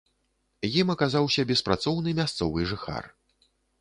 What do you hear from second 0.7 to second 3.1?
Ім аказаўся беспрацоўны мясцовы жыхар.